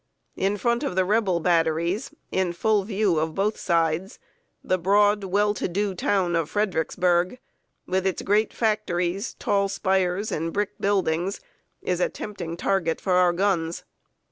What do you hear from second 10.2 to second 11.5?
and brick buildings,